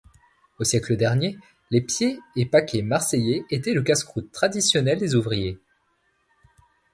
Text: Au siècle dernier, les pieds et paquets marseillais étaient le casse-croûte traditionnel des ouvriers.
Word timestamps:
Au 0.57 0.63
siècle 0.63 0.97
dernier, 0.97 1.37
les 1.69 1.79
pieds 1.79 2.19
et 2.35 2.47
paquets 2.47 2.81
marseillais 2.81 3.45
étaient 3.51 3.71
le 3.75 3.83
casse-croûte 3.83 4.31
traditionnel 4.31 4.97
des 4.97 5.13
ouvriers. 5.13 5.59